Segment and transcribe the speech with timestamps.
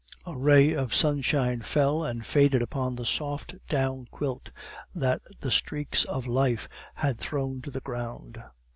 [0.25, 4.49] A ray of sunshine fell and faded upon the soft down quilt
[4.95, 8.41] that the freaks of live had thrown to the ground.